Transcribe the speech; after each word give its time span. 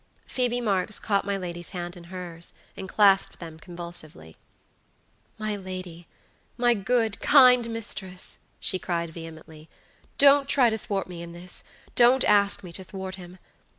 Phoebe 0.25 0.61
Marks 0.61 0.99
caught 0.99 1.25
my 1.25 1.37
lady's 1.37 1.69
hand 1.77 1.95
in 1.95 2.05
hers, 2.05 2.55
and 2.75 2.89
clasped 2.89 3.39
them 3.39 3.59
convulsively. 3.59 4.35
"My 5.37 5.55
ladymy 5.55 6.07
good, 6.83 7.19
kind 7.19 7.69
mistress!" 7.69 8.39
she 8.59 8.79
cried, 8.79 9.11
vehemently, 9.11 9.69
"don't 10.17 10.49
try 10.49 10.71
to 10.71 10.77
thwart 10.79 11.05
me 11.07 11.21
in 11.21 11.33
thisdon't 11.33 12.23
ask 12.23 12.63
me 12.63 12.73
to 12.73 12.83
thwart 12.83 13.13
him. 13.13 13.37